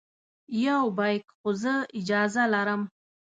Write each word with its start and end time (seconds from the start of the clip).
یو 0.65 0.81
بیک 0.97 1.23
خو 1.37 1.49
زه 1.61 1.73
اجازه 1.99 2.43
لرم. 2.53 2.81